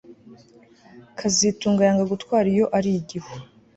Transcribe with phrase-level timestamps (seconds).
[1.17, 3.33] kazitunga yanga gutwara iyo ari igihu